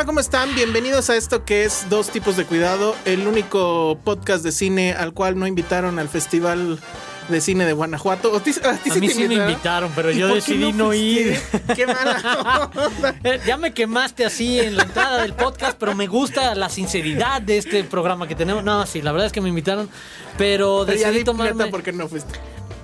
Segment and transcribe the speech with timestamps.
[0.00, 0.54] Hola, ¿cómo están?
[0.54, 5.12] Bienvenidos a esto que es Dos tipos de cuidado, el único podcast de cine al
[5.12, 6.78] cual no invitaron al Festival
[7.28, 8.34] de Cine de Guanajuato.
[8.34, 9.92] ¿A, ti, a, ti A sí mí sí me invitaron?
[9.94, 11.38] pero ¿Y yo decidí no ir.
[11.76, 13.14] Qué mala onda.
[13.24, 17.42] Eh, Ya me quemaste así en la entrada del podcast, pero me gusta la sinceridad
[17.42, 18.64] de este programa que tenemos.
[18.64, 19.90] No, sí, la verdad es que me invitaron,
[20.38, 22.40] pero Pero decidí tomarme neta, ¿por qué no fuiste?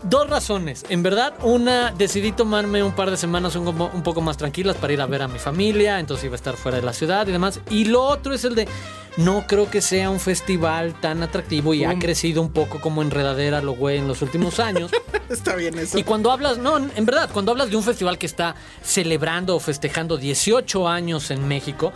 [0.08, 0.84] Dos razones.
[0.88, 4.92] En verdad, una, decidí tomarme un par de semanas un, un poco más tranquilas para
[4.92, 7.32] ir a ver a mi familia, entonces iba a estar fuera de la ciudad y
[7.32, 7.60] demás.
[7.70, 8.68] Y lo otro es el de,
[9.16, 13.62] no creo que sea un festival tan atractivo y ha crecido un poco como enredadera
[13.62, 14.90] lo güey en los últimos años.
[15.28, 15.98] Está bien eso.
[15.98, 19.60] Y cuando hablas, no, en verdad, cuando hablas de un festival que está celebrando o
[19.60, 21.92] festejando 18 años en México,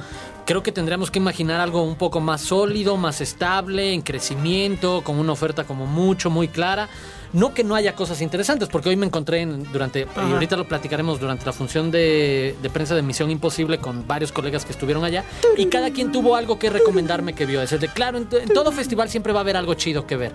[0.46, 5.18] creo que tendríamos que imaginar algo un poco más sólido, más estable, en crecimiento, con
[5.20, 6.88] una oferta como mucho, muy clara.
[7.32, 10.66] No que no haya cosas interesantes, porque hoy me encontré en- durante, y ahorita lo
[10.66, 15.04] platicaremos durante la función de, de prensa de Misión Imposible con varios colegas que estuvieron
[15.04, 15.24] allá,
[15.56, 17.62] y cada quien tuvo algo que recomendarme que vio.
[17.62, 20.32] Es de, claro, en, en todo festival siempre va a haber algo chido que ver,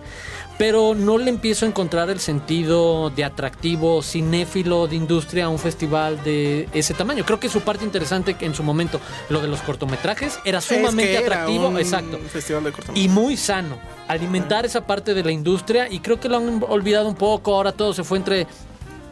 [0.58, 5.60] pero no le empiezo a encontrar el sentido de atractivo, cinéfilo, de industria a un
[5.60, 7.26] festival de ese tamaño.
[7.26, 10.76] Creo que su parte interesante en su momento, lo de los cortometrajes, era Es que
[10.78, 13.04] sumamente era atractivo, un exacto Festival de cortometrajes.
[13.06, 13.78] y muy sano.
[14.08, 17.56] Alimentar esa parte de la industria y creo que lo han olvidado un poco.
[17.56, 18.46] Ahora todo se fue entre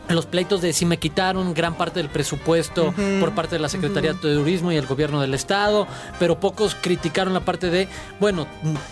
[0.10, 4.14] los pleitos de si me quitaron gran parte del presupuesto por parte de la Secretaría
[4.14, 5.88] de Turismo y el gobierno del Estado,
[6.20, 7.88] pero pocos criticaron la parte de,
[8.20, 8.46] bueno,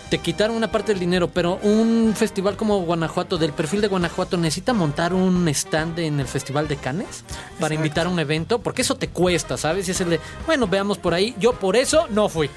[0.08, 4.36] te quitaron una parte del dinero, pero un festival como Guanajuato, del perfil de Guanajuato,
[4.36, 7.24] necesita montar un stand en el Festival de Cannes
[7.60, 9.86] para invitar a un evento, porque eso te cuesta, ¿sabes?
[9.86, 11.36] Y es el de, bueno, veamos por ahí.
[11.38, 12.50] Yo por eso no fui.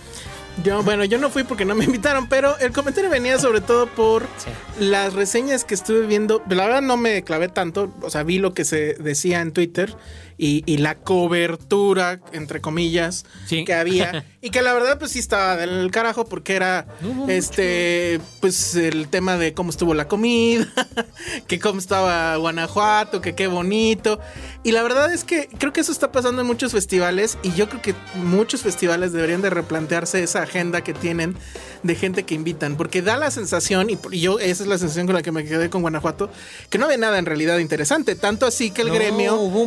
[0.64, 3.88] Yo, bueno, yo no fui porque no me invitaron, pero el comentario venía sobre todo
[3.88, 4.50] por Sí.
[4.80, 6.42] las reseñas que estuve viendo.
[6.50, 9.96] La verdad no me clavé tanto, o sea, vi lo que se decía en Twitter
[10.38, 13.64] y, y la cobertura, entre comillas, Sí.
[13.66, 14.26] que había.
[14.42, 16.86] y que la verdad pues sí estaba del carajo porque era
[17.28, 20.68] este, pues el tema de cómo estuvo la comida,
[21.48, 24.20] que cómo estaba Guanajuato, que qué bonito.
[24.64, 27.70] Y la verdad es que creo que eso está pasando en muchos festivales y yo
[27.70, 31.36] creo que muchos festivales deberían de replantearse esa agenda que tienen
[31.84, 35.06] de gente que invitan, porque da la sensación, y y yo esa es la sensación
[35.06, 36.32] con la que me quedé con Guanajuato,
[36.70, 39.62] que no había nada en realidad interesante, tanto así que el No, gremio hubo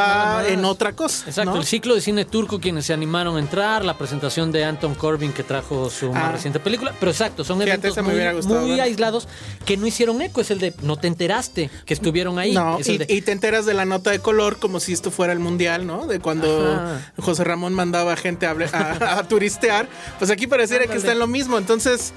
[0.00, 1.24] estaba en otra cosa.
[1.28, 1.56] Exacto, ¿no?
[1.60, 5.32] el ciclo de cine turco quienes se animaron a entrar, la presentación de Anton Corbin
[5.32, 6.20] que trajo su Ah.
[6.20, 9.28] más reciente película, pero exacto, son Fíjate, eventos muy, gustado aislados
[9.64, 12.52] que no hicieron eco, es el de no te enteraste que estuvieron ahí.
[12.52, 14.92] No, es y, el de, y te enteras de la nota de color como si
[14.92, 16.06] esto fuera el mundial, ¿no?
[16.06, 17.12] De cuando Ajá.
[17.20, 19.88] José Ramón mandaba gente a, a- a turistear.
[20.18, 21.58] Pues aquí pareciera que está en lo mismo.
[21.58, 22.12] Entonces,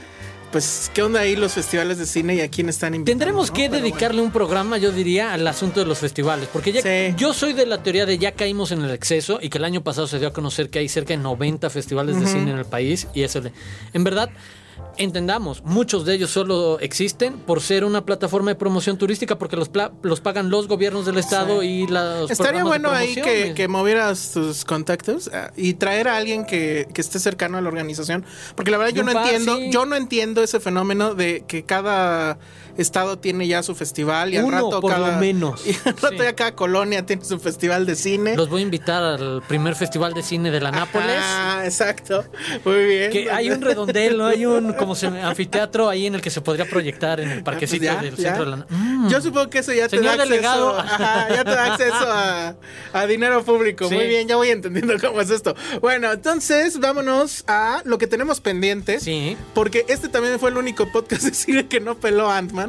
[0.51, 3.19] pues, ¿qué onda ahí los festivales de cine y a quién están invitando?
[3.25, 3.53] Tendremos no?
[3.55, 6.49] que Pero dedicarle un programa, yo diría, al asunto de los festivales.
[6.51, 7.13] Porque ya, Sí.
[7.17, 9.81] yo soy de la teoría de ya caímos en el exceso y que el año
[9.83, 12.65] pasado se dio a conocer que hay cerca de 90 festivales de cine en el
[12.65, 13.07] país.
[13.13, 13.51] Y eso, de-
[13.93, 14.29] en verdad,
[14.97, 19.69] entendamos, muchos de ellos solo existen por ser una plataforma de promoción turística porque los,
[19.69, 24.31] pla- los pagan los gobiernos del estado y los Estaría bueno ahí que, que movieras
[24.33, 28.25] tus contactos ah, y traer a alguien que, que esté cercano a la organización.
[28.55, 29.69] Porque la verdad yo no entiendo, sí.
[29.71, 32.37] yo no entiendo ese fenómeno de que cada
[32.77, 35.61] estado tiene ya su festival y al Uno, rato por cada lo menos.
[35.65, 36.17] y al rato Sí.
[36.19, 38.35] ya cada colonia tiene su festival de cine.
[38.35, 41.17] Los voy a invitar al primer festival de cine de la Nápoles.
[41.19, 42.23] Ah, exacto.
[42.65, 43.11] Muy bien.
[43.11, 44.25] Que hay un redondel, ¿no?
[44.27, 47.85] Hay un como se, anfiteatro ahí en el que se podría proyectar en el parquecito
[47.85, 48.29] Ya, del ya.
[48.35, 49.09] centro de la Mm.
[49.09, 50.79] Yo supongo que eso ya te Señor da acceso, delegado.
[50.79, 52.55] ajá, ya te da acceso a,
[52.93, 53.87] a dinero público.
[53.87, 53.95] Sí.
[53.95, 55.55] Muy bien, ya voy entendiendo cómo es esto.
[55.81, 58.99] Bueno, entonces vámonos a lo que tenemos pendiente.
[58.99, 59.37] Sí.
[59.53, 62.66] Porque este también fue el único podcast de cine que no peló Ant-Man.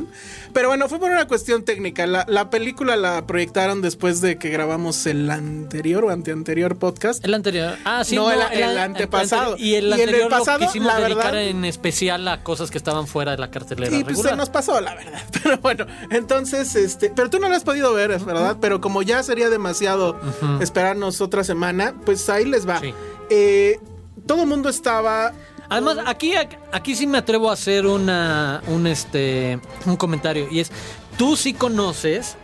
[0.52, 2.06] Pero bueno, fue por una cuestión técnica.
[2.06, 7.24] La, la película la proyectaron después de que grabamos el anterior o anteanterior podcast.
[7.24, 7.76] El anterior.
[7.84, 9.56] Ah, sí, No, el- el antepasado.
[9.58, 12.70] Y el Y el anterior pasado, lo quisimos la dedicar verdad- en especial a cosas
[12.70, 14.32] que estaban fuera de la cartelera Y pues regular.
[14.32, 15.22] se nos pasó, la verdad.
[15.42, 18.56] Pero bueno, entonces, este, pero tú no lo has podido ver, es verdad.
[18.60, 20.18] Pero como ya sería demasiado
[20.60, 22.80] esperarnos otra semana, pues ahí les va.
[22.80, 22.92] Sí.
[23.30, 23.78] Eh,
[24.26, 25.32] todo el mundo estaba.
[25.70, 26.32] Además, aquí,
[26.72, 30.48] aquí sí me atrevo a hacer una, un, este, un comentario.
[30.50, 30.70] Y es,
[31.16, 32.36] tú sí conoces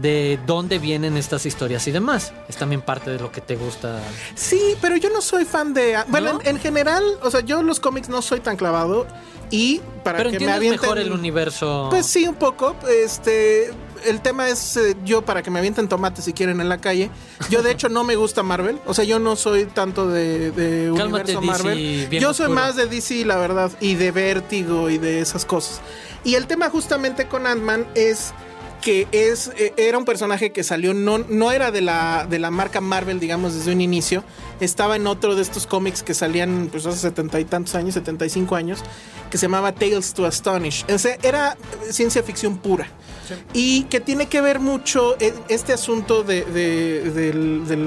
[0.00, 2.32] de dónde vienen estas historias y demás.
[2.48, 4.00] Es también parte de lo que te gusta.
[4.34, 5.96] Sí, pero yo no soy fan de.
[6.08, 6.40] Bueno, ¿No?
[6.40, 9.06] en, en general, o sea, yo los cómics no soy tan clavado.
[9.50, 10.80] Y para Pero que me avienten.
[10.80, 11.86] mejor el universo.
[11.90, 12.74] Pues sí, un poco.
[12.88, 13.70] Este.
[14.04, 17.10] El tema es eh, yo para que me avienten tomates si quieren en la calle.
[17.50, 18.78] Yo de hecho no me gusta Marvel.
[18.86, 22.08] O sea, yo no soy tanto de, de Cálmate, universo Marvel.
[22.10, 23.72] Yo soy más de DC, la verdad.
[23.80, 25.80] Y de Vértigo y de esas cosas.
[26.24, 28.32] Y el tema justamente con Ant-Man es
[28.84, 32.50] que es, eh, era un personaje que salió, no, no era de la, de la
[32.50, 34.22] marca Marvel, digamos, desde un inicio.
[34.60, 38.54] Estaba en otro de estos cómics que salían pues hace setenta y tantos años, 75
[38.56, 38.80] años,
[39.30, 40.84] que se llamaba Tales to Astonish.
[40.92, 41.56] O sea, era
[41.90, 42.86] ciencia ficción pura.
[43.52, 46.44] Y que tiene que ver mucho eh, este asunto de,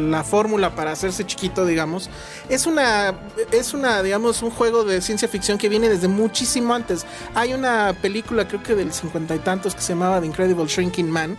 [0.10, 2.10] la fórmula para hacerse chiquito, digamos.
[2.50, 3.16] Es una,
[3.52, 7.06] es una, digamos, un juego de ciencia ficción que viene desde muchísimo antes.
[7.36, 11.10] Hay una película, creo que del cincuenta y tantos, que se llamaba The Incredible Shrinking
[11.10, 11.38] Man,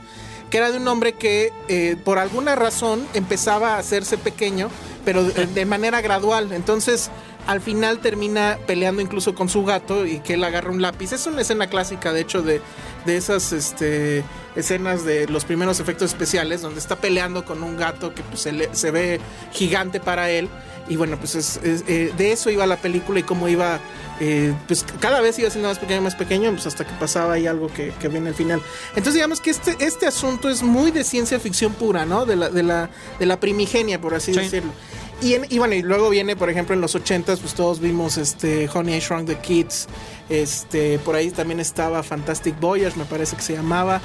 [0.50, 4.70] que era de un hombre que eh, por alguna razón empezaba a hacerse pequeño,
[5.04, 6.52] pero de manera gradual.
[6.52, 7.10] Entonces,
[7.48, 11.12] al final termina peleando incluso con su gato y que él agarra un lápiz.
[11.12, 12.60] Es una escena clásica, de hecho, de,
[13.06, 14.22] de esas este,
[14.54, 18.52] escenas de los primeros efectos especiales, donde está peleando con un gato que pues, se,
[18.52, 19.18] le- se ve
[19.52, 20.48] gigante para él.
[20.90, 23.78] Y bueno, pues es- es, eh, de eso iba la película y cómo iba,
[24.20, 27.46] eh, pues cada vez iba siendo más pequeño, más pequeño, pues hasta que pasaba ahí
[27.46, 28.60] algo que, que viene al final.
[28.90, 32.26] Entonces digamos que este, este asunto es muy de ciencia ficción pura, ¿no?
[32.26, 34.40] De la, de la, de la primigenia, por así Sí.
[34.40, 34.72] decirlo.
[35.20, 38.16] Y, en- y bueno, y luego viene, por ejemplo, en los 80s, pues todos vimos
[38.18, 39.88] este Honey I Shrunk the Kids.
[40.28, 44.00] Este, por ahí también estaba Fantastic Voyage, me parece que se llamaba.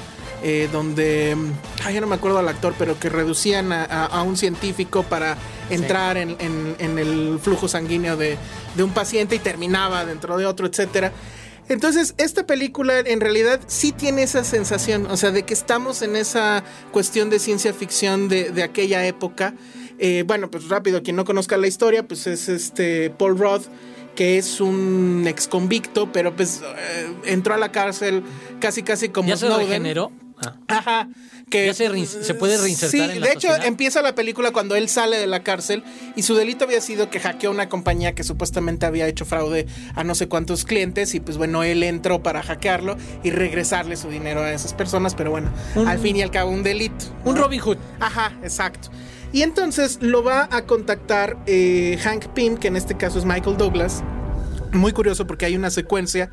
[0.46, 1.52] eh, donde, mm,
[1.86, 5.02] ay, ya no me acuerdo al actor, pero que reducían a, a- a un científico
[5.02, 5.38] para
[5.70, 8.36] entrar en, en- en el flujo sanguíneo de,
[8.74, 11.12] de un paciente y terminaba dentro de otro, etcétera.
[11.70, 16.14] Entonces, esta película en realidad sí tiene esa sensación, o sea, de que estamos en
[16.14, 16.62] esa
[16.92, 19.54] cuestión de ciencia ficción de, de aquella época.
[19.98, 23.66] Eh, bueno, pues rápido, quien no conozca la historia, pues es este Paul Roth,
[24.14, 28.22] que es un ex convicto, pero pues eh, entró a la cárcel
[28.60, 29.66] casi casi como ¿Ya se Snowden.
[29.68, 30.12] regeneró?
[30.44, 30.56] Ah.
[30.68, 31.08] Ajá.
[31.48, 34.88] Que, Ya se puede reinsertar Sí, en la de hecho empieza la película cuando él
[34.88, 35.84] sale de la cárcel
[36.16, 40.02] y su delito había sido que hackeó una compañía que supuestamente había hecho fraude a
[40.02, 44.42] no sé cuántos clientes y pues bueno, él entró para hackearlo y regresarle su dinero
[44.42, 45.50] a esas personas, pero bueno,
[45.86, 47.04] al fin y al cabo un delito.
[47.24, 47.42] Un ¿no?
[47.42, 47.78] Robin Hood.
[48.00, 48.90] Ajá, exacto.
[49.34, 53.56] Y entonces lo va a contactar eh, Hank Pym, que en este caso es Michael
[53.56, 54.04] Douglas.
[54.70, 56.30] Muy curioso porque hay una secuencia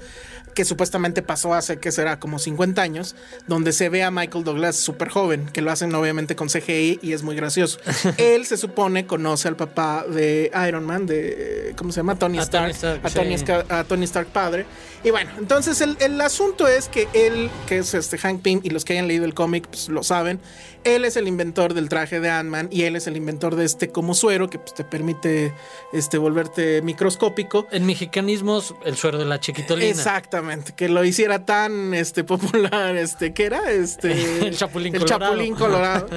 [0.53, 2.19] que supuestamente pasó hace, que será?
[2.19, 3.15] Como 50 años,
[3.47, 7.13] donde se ve a Michael Douglas súper joven, que lo hacen obviamente con CGI y
[7.13, 7.79] es muy gracioso.
[8.17, 12.19] Él se supone conoce al papá de Iron Man, de, ¿cómo se llama?
[12.19, 12.65] Tony A Stark.
[12.65, 13.33] Tony Stark, a, Tony sí.
[13.33, 14.67] Stark a Tony Stark padre.
[15.03, 18.70] Y bueno, entonces el, el asunto es que él, que es este Hank Pym, y
[18.70, 20.39] los que hayan leído el cómic pues, lo saben,
[20.84, 23.89] él es el inventor del traje de Ant-Man y él es el inventor de este
[23.89, 25.53] como suero que pues, te permite
[25.91, 27.67] este, volverte microscópico.
[27.72, 29.89] En mexicanismos, el suero de la chiquitolina.
[29.89, 33.72] Exactamente, que lo hiciera tan este popular, este, ¿qué era?
[33.72, 34.12] Este,
[34.48, 35.31] El Chapulín el Colorado.
[35.31, 36.08] Chapulín Colorado.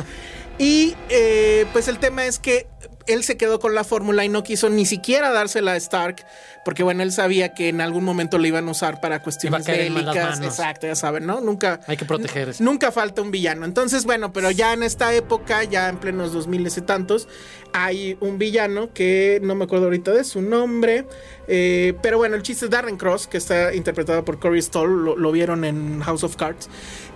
[0.58, 2.66] Y eh, pues el tema es que
[3.06, 6.24] él se quedó con la fórmula y no quiso ni siquiera dársela a Stark,
[6.64, 10.40] porque bueno, él sabía que en algún momento lo iban a usar para cuestiones bélicas.
[10.40, 11.40] Exacto, ya saben, ¿no?
[11.40, 11.80] Nunca.
[11.86, 12.64] Hay que proteger eso.
[12.64, 13.64] Nunca falta un villano.
[13.64, 17.28] Entonces, bueno, pero ya en esta época, ya en plenos 2000 y tantos,
[17.76, 21.06] hay un villano que no me acuerdo ahorita de su nombre.
[21.48, 25.32] eh, pero bueno, el chiste es Darren Cross, que está interpretado por Corey Stoll, lo,
[25.32, 26.68] vieron en House of Cards.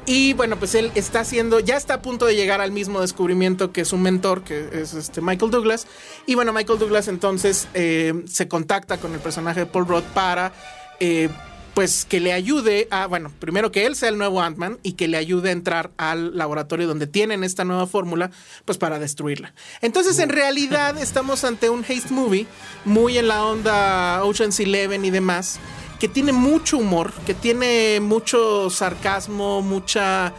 [0.04, 3.70] Y bueno, pues él está haciendo, ya está a punto de llegar al mismo descubrimiento
[3.70, 5.86] que su mentor, que es este Michael Douglas.
[6.26, 10.52] Y bueno, Michael Douglas entonces eh, se contacta con el personaje de Paul Rudd para
[10.98, 11.28] eh,
[11.78, 15.06] pues que le ayude a, bueno, primero que él sea el nuevo Ant-Man y que
[15.06, 18.32] le ayude a entrar al laboratorio donde tienen esta nueva fórmula,
[18.64, 19.54] pues para destruirla.
[19.80, 22.48] Entonces, en realidad, estamos ante un haste movie
[22.84, 25.60] muy en la onda Ocean's Eleven y demás,
[26.00, 30.34] que tiene mucho humor, que tiene mucho sarcasmo, mucha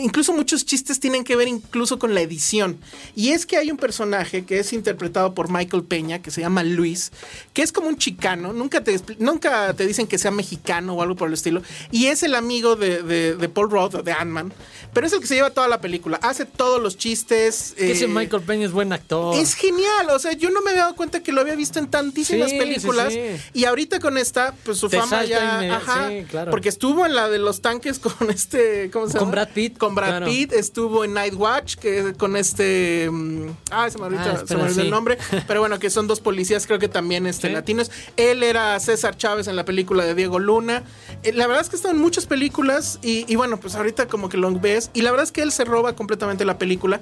[0.00, 2.78] incluso muchos chistes tienen que ver incluso con la edición.
[3.14, 6.62] Y es que hay un personaje que es interpretado por Michael Peña, que se llama
[6.62, 7.12] Luis,
[7.52, 11.16] que es como un chicano, nunca te, nunca te dicen que sea mexicano o algo
[11.16, 14.52] por el estilo, y es el amigo de, de, Paul Rudd, de Ant-Man,
[14.92, 17.74] pero es el que se lleva toda la película, hace todos los chistes.
[17.76, 19.36] ese eh, Michael Peña es buen actor.
[19.36, 21.88] Es genial, o sea, yo no me había dado cuenta que lo había visto en
[21.88, 23.12] tantísimas películas,
[23.52, 25.76] y ahorita con esta, pues su fama ya...
[25.76, 26.10] ajá,
[26.50, 28.90] porque estuvo en la de los tanques con este...
[28.90, 29.20] ¿Cómo se llama?
[29.20, 33.10] Con Brad Pitt con Brad Pitt, estuvo en Night Watch, que con este.
[33.10, 35.18] Mm, ah, se me olvidó, ah, el nombre.
[35.48, 37.90] Pero bueno, que son dos policías, creo que también este, latinos.
[38.16, 40.84] Él era César Chávez en la película de Diego Luna.
[41.24, 44.28] Eh, la verdad es que estado en muchas películas y, y bueno, pues ahorita como
[44.28, 44.92] que lo ves.
[44.94, 47.00] Y la verdad es que él se roba completamente la película.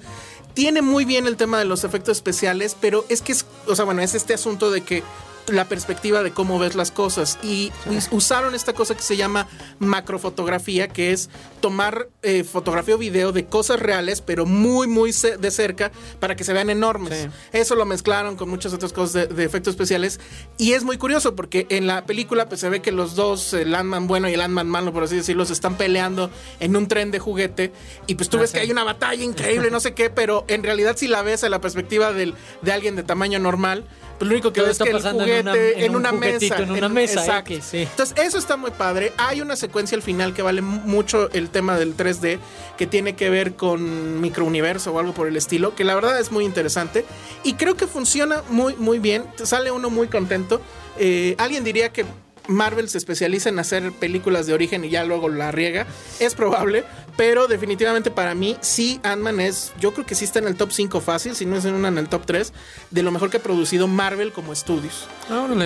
[0.54, 3.84] Tiene muy bien el tema de los efectos especiales, pero es que es, o sea,
[3.84, 5.02] bueno, es este asunto de que
[5.50, 7.38] la perspectiva de cómo ves las cosas.
[7.42, 7.73] Y
[8.11, 9.47] usaron esta cosa que se llama
[9.78, 11.30] macrofotografía, que es
[11.61, 16.45] tomar eh, fotografía o video de cosas reales, pero muy, muy de cerca para que
[16.45, 17.28] se vean enormes.
[17.52, 20.21] Eso lo mezclaron con muchas otras cosas de, efectos especiales.
[20.59, 23.73] Y es muy curioso porque en la película pues, se ve que los dos, el
[23.73, 26.30] Landman bueno y el Landman malo, por así decirlo, se están peleando
[26.61, 27.73] en un tren de juguete.
[28.07, 30.62] Y pues tú ah, ves que hay una batalla increíble, no sé qué, pero en
[30.62, 33.85] realidad si la ves a la perspectiva del, de alguien de tamaño normal,
[34.20, 36.58] lo único que ves es que el juguete en una, mesa.
[36.58, 37.20] En una mesa.
[37.20, 37.54] Exacto.
[37.72, 39.12] Entonces, eso está muy padre.
[39.16, 42.38] Hay una secuencia al final que vale mucho el tema del 3D,
[42.76, 46.30] que tiene que ver con microuniverso o algo por el estilo, que la verdad es
[46.30, 47.04] muy interesante.
[47.44, 49.24] Y creo que funciona muy, muy bien.
[49.42, 50.60] Sale uno muy contento.
[50.98, 52.04] Eh, alguien diría que
[52.50, 55.86] Marvel se especializa en hacer películas de origen y ya luego la riega.
[56.18, 56.84] Es probable,
[57.17, 60.73] pero definitivamente para mí sí Ant-Man es, yo creo que sí está en el top
[60.73, 62.52] 5 fácil, si no es en una en el top 3,
[62.90, 65.07] de lo mejor que ha producido Marvel como estudios.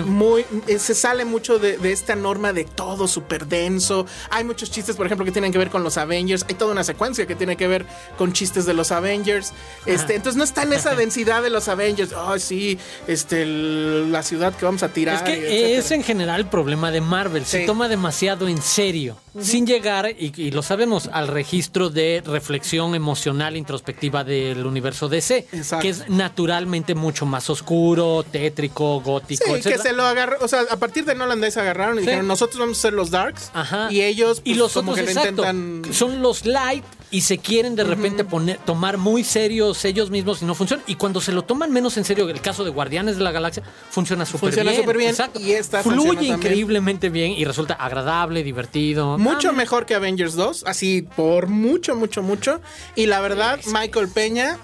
[0.07, 4.07] Muy, eh, se sale mucho de, esta norma de todo súper denso.
[4.31, 6.45] Hay muchos chistes, por ejemplo, que tienen que ver con los Avengers.
[6.49, 7.87] Hay toda una secuencia que tiene que ver
[8.19, 9.53] con chistes de los Avengers.
[9.87, 12.13] Este, entonces no está en esa densidad de los Avengers.
[12.15, 15.17] Ay, sí, este, la ciudad que vamos a tirar.
[15.17, 17.45] Es que es en general el problema de Marvel.
[17.47, 23.57] Se toma demasiado en serio, sin llegar, y, lo sabemos, al registro de reflexión emocional
[23.57, 25.47] introspectiva del universo DC,
[25.83, 29.57] que es naturalmente mucho más oscuro, tétrico, gótico.
[29.57, 32.27] Sí, que se lo agarró, o sea, a partir de Nolan se agarraron y dijeron,
[32.27, 33.89] nosotros vamos a ser los darks, Ajá.
[33.91, 35.83] y ellos y pues, los como otros, que intentan...
[35.93, 40.47] son los light y se quieren de repente poner, tomar muy serios ellos mismos y
[40.47, 40.83] no funciona.
[40.89, 43.63] Y cuando se lo toman menos en serio, el caso de Guardianes de la Galaxia,
[43.89, 44.67] funciona súper bien.
[44.67, 45.15] Funciona súper bien.
[45.39, 49.17] Y esta Fluye increíblemente bien y resulta agradable, divertido.
[49.17, 52.61] Mucho mejor que Avengers 2, así por mucho, mucho, mucho.
[52.97, 54.59] Y la verdad, Michael Peña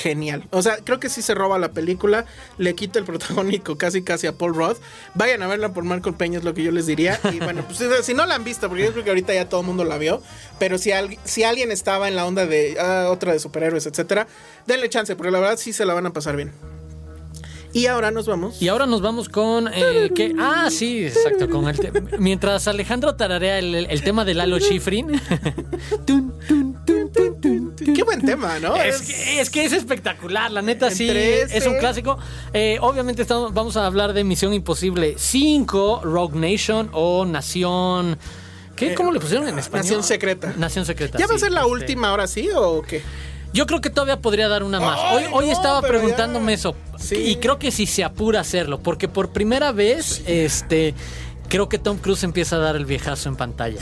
[0.00, 0.48] genial.
[0.50, 2.24] O sea, creo que sí se roba la película,
[2.58, 4.78] le quita el protagónico casi casi a Paul Roth.
[5.14, 7.20] Vayan a verla por Michael Peña, es lo que yo les diría.
[7.32, 9.60] Y bueno, pues si no la han visto, porque yo creo que ahorita ya todo
[9.60, 10.22] el mundo la vio,
[10.58, 10.90] pero si,
[11.24, 14.26] si alguien estaba en la onda de ah, otra de superhéroes, etcétera,
[14.66, 16.52] denle chance, porque la verdad sí se la van a pasar bien.
[17.72, 18.60] Y ahora nos vamos.
[18.60, 21.78] Y ahora nos vamos con eh, que ah sí exacto con el
[22.18, 25.20] mientras Alejandro tararea el, tema de Lalo Schifrin.
[27.84, 28.76] Qué buen tema, ¿no?
[28.76, 32.18] Es, que, es espectacular, la neta sí es un clásico.
[32.52, 38.18] Eh, obviamente estamos, vamos a hablar de Misión Imposible 5, Rogue Nation o Nación
[38.76, 38.94] ¿Qué?
[38.94, 39.84] ¿Cómo le pusieron en español?
[39.84, 40.54] Nación Secreta.
[40.56, 41.18] Nación Secreta.
[41.18, 41.72] ¿Ya va a ser la este.
[41.72, 43.02] última ahora sí o qué?
[43.52, 44.98] Yo creo que todavía podría dar una más.
[45.12, 46.76] hoy, hoy estaba preguntándome eso.
[47.10, 48.80] Y creo que si se apura a hacerlo.
[48.80, 50.94] Porque por primera vez, este.
[51.50, 53.80] Creo que Tom Cruise empieza a dar el viejazo en pantalla.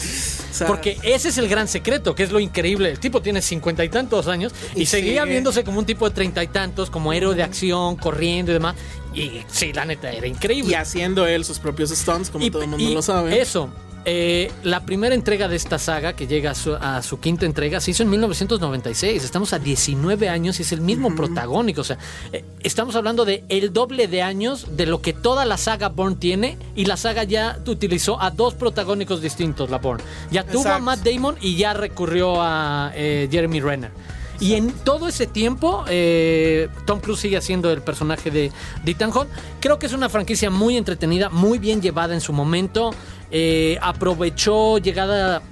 [0.67, 2.91] Porque ese es el gran secreto, que es lo increíble.
[2.91, 6.43] El tipo tiene cincuenta y tantos años y, seguía viéndose como un tipo de treinta
[6.43, 8.75] y tantos, como héroe de acción, corriendo y demás.
[9.15, 10.73] Y sí, la neta, era increíble.
[10.73, 13.39] Y haciendo él sus propios stunts, como todo el mundo lo sabe.
[13.39, 13.71] Eso.
[14.11, 18.05] Eh, la primera entrega de esta saga, que llega a su, quinta entrega, se hizo
[18.05, 19.23] en 1996.
[19.23, 21.83] Estamos a 19 años y es el mismo protagónico.
[21.83, 21.99] O sea,
[22.33, 26.17] eh, estamos hablando de el doble de años de lo que toda la saga Bourne
[26.17, 26.57] tiene.
[26.75, 30.03] Y la saga ya utilizó a dos protagónicos distintos, la Bourne.
[30.31, 33.91] Ya tuvo a Matt Damon y ya recurrió a eh, Jeremy Renner.
[34.41, 35.85] Y en todo ese tiempo,
[36.87, 38.53] Tom Cruise sigue siendo el personaje de,
[38.85, 39.29] de Ethan Hunt.
[39.59, 42.93] Creo que es una franquicia muy entretenida, muy bien llevada en su momento.
[43.31, 45.43] Eh, aprovechó llegada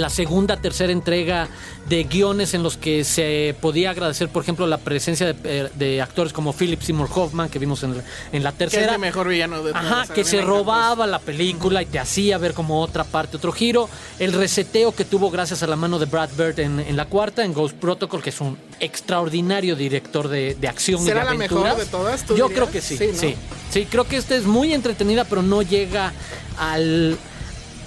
[0.00, 1.48] la segunda, tercera entrega
[1.88, 6.32] de guiones en los que se podía agradecer, por ejemplo, la presencia de, de actores
[6.32, 8.94] como Philip Seymour Hoffman, que vimos en, la- en la Que es tercera.
[8.94, 12.80] el mejor villano de Ajá, que se robaba la película y te hacía ver como
[12.82, 13.88] otra parte, otro giro.
[14.18, 17.44] El reseteo que tuvo gracias a la mano de Brad Bird en, en la cuarta,
[17.44, 21.34] en Ghost Protocol, que es un extraordinario director de, de acción y de ¿Será la
[21.34, 21.78] mejor aventuras.
[21.78, 22.52] de todas, tú Yo dirías?
[22.68, 23.34] creo que sí, Sí,
[23.70, 23.86] sí.
[23.86, 26.12] creo que esta es muy entretenida, pero no llega
[26.58, 27.16] al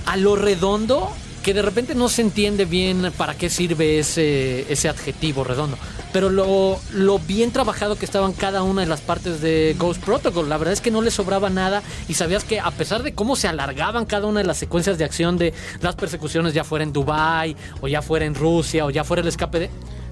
[0.08, 1.12] a lo redondo
[1.44, 5.78] que de repente no se entiende bien para qué sirve ese, ese adjetivo redondo.
[6.14, 10.50] Pero lo, lo bien trabajado que estaban cada una de las partes de Ghost Protocol,
[10.50, 13.36] la verdad es que no le sobraba nada y sabías que a pesar de cómo
[13.36, 16.94] se alargaban cada una de las secuencias de acción de las persecuciones, ya fuera en
[16.94, 19.70] Dubai o ya fuera en Rusia o ya fuera el escape de,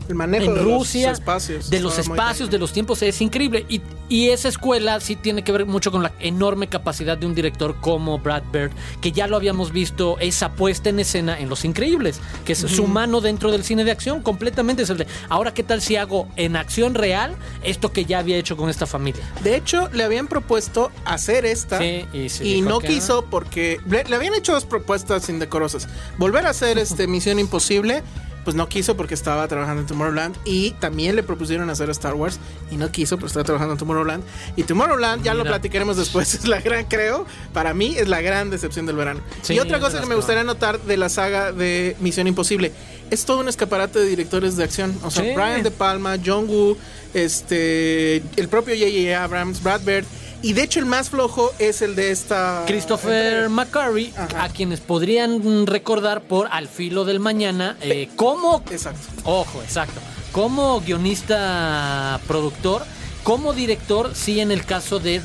[0.10, 1.70] El manejo en de Rusia, los espacios.
[1.70, 3.68] de los espacios, de los tiempos, es increíble.
[3.70, 7.36] Y, y esa escuela sí tiene que ver mucho con la enorme capacidad de un
[7.36, 11.64] director como Brad Bird, que ya lo habíamos visto, esa puesta en escena en Los
[11.64, 15.54] Increíbles, que es su mano dentro del cine de acción, completamente es el de, ahora
[15.54, 19.22] qué tal si hago en acción real esto que ya había hecho con esta familia.
[19.44, 23.80] De hecho, le habían propuesto hacer esta Sí, y se y no que quiso porque
[23.88, 25.88] le, le habían hecho dos propuestas indecorosas.
[26.18, 28.02] Volver a hacer este Misión Imposible,
[28.44, 32.40] pues no quiso porque estaba trabajando en Tomorrowland y también le propusieron hacer Star Wars
[32.72, 34.24] y no quiso porque estaba trabajando en Tomorrowland.
[34.56, 38.50] Y Tomorrowland, ya lo platicaremos después, es la gran, creo, para mí es la gran
[38.50, 39.22] decepción del verano.
[39.42, 42.72] Sí, y otra cosa que me gustaría notar de la saga de Misión Imposible,
[43.12, 44.96] es todo un escaparate de directores de acción.
[45.04, 45.32] O sea, Sí.
[45.36, 46.78] Brian De Palma, John Woo,
[47.14, 49.24] este, el propio J.J.
[49.24, 50.06] Abrams, Brad Bird.
[50.42, 52.64] Y de hecho el más flojo es el de esta...
[52.66, 54.46] Christopher McCurry, Ajá.
[54.46, 59.02] a quienes podrían recordar por Al filo del mañana, eh, como Exacto.
[59.26, 60.00] Ojo, exacto.
[60.32, 62.86] Como guionista, productor,
[63.24, 65.22] como director, sí en el caso de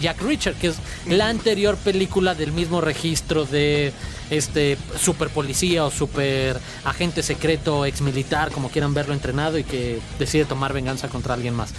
[0.00, 3.92] Jack Richard, que es la anterior película del mismo registro de
[4.30, 10.00] este super policía o super agente secreto, ex militar, como quieran verlo entrenado y que
[10.18, 11.72] decide tomar venganza contra alguien más.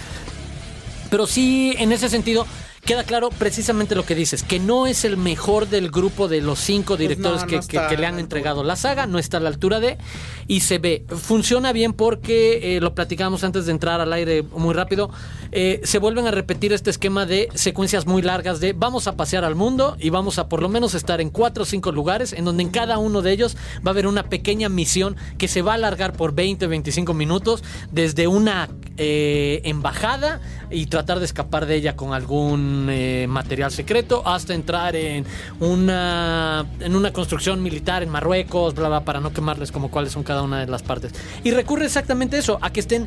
[1.10, 2.46] Pero sí, en ese sentido,
[2.84, 6.58] queda claro precisamente lo que dices, que no es el mejor del grupo de los
[6.58, 9.40] cinco directores no, que, no que- que le han entregado la saga, no está a
[9.40, 9.98] la altura de,
[10.46, 11.04] y se ve.
[11.08, 15.10] Funciona bien porque, eh, lo platicamos antes de entrar al aire muy rápido,
[15.52, 19.44] eh, se vuelven a repetir este esquema de secuencias muy largas de vamos a pasear
[19.44, 22.44] al mundo y vamos a por lo menos estar en cuatro o cinco lugares, en
[22.44, 25.72] donde en cada uno de ellos va a haber una pequeña misión que se va
[25.72, 27.62] a alargar por 20, 25 minutos,
[27.92, 34.22] desde una eh, embajada y tratar de escapar de ella con algún eh, material secreto
[34.26, 35.24] hasta entrar en
[35.60, 40.22] una en una construcción militar en Marruecos, bla bla, para no quemarles como cuáles son
[40.22, 41.12] cada una de las partes.
[41.44, 43.06] Y recurre exactamente eso, a que estén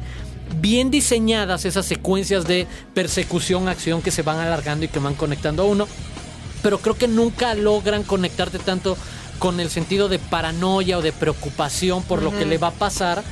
[0.59, 5.63] bien diseñadas esas secuencias de persecución, acción que se van alargando y que van conectando
[5.63, 5.87] a uno
[6.61, 8.97] pero creo que nunca logran conectarte tanto
[9.39, 13.23] con el sentido de paranoia o de preocupación por lo que le va a pasar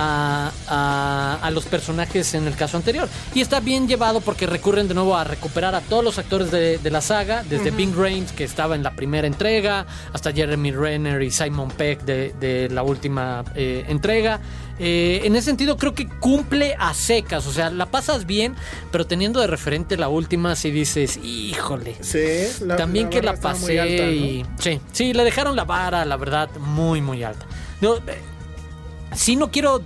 [0.00, 3.08] a, a- a los personajes en el caso anterior.
[3.34, 6.78] Y está bien llevado porque recurren de nuevo a recuperar a todos los actores de,
[6.78, 11.20] de la saga, desde Bing Rames, que estaba en la primera entrega, hasta Jeremy Renner
[11.22, 14.40] y Simon Peck de, de la última eh, entrega.
[14.80, 18.54] Eh, en ese sentido creo que cumple a secas, o sea, la pasas bien,
[18.92, 21.96] pero teniendo de referente la última, si dices, híjole.
[22.00, 24.10] Sí, la- También que la estaba muy pasé alta, ¿no?
[24.12, 24.46] y...
[24.60, 27.44] Sí, sí, le dejaron la vara, la verdad, muy, muy alta.
[27.80, 28.22] No, eh,
[29.14, 29.82] sí no quiero...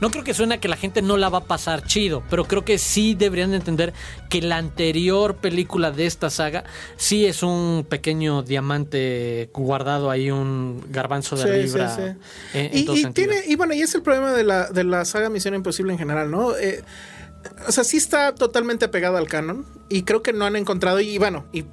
[0.00, 2.46] No creo que suene a que la gente no la va a pasar chido, pero
[2.46, 3.92] creo que sí deberían de entender
[4.30, 6.64] que la anterior película de esta saga
[6.96, 11.94] sí es un pequeño diamante guardado ahí, un garbanzo de Sí, libra.
[11.94, 12.58] sí, sí.
[12.58, 15.28] en- y, y tiene, y bueno, y es el problema de la, de la saga
[15.28, 16.56] Misión Imposible en general, ¿no?
[16.56, 16.82] Eh,
[17.68, 19.66] o sea, sí está totalmente apegado al canon.
[19.90, 21.00] Y creo que no han encontrado.
[21.00, 21.64] Y bueno, y